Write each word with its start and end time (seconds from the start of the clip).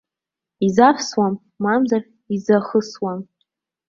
Изавсуам, 0.65 1.33
мамзар, 1.63 2.03
изахысуам. 2.35 3.19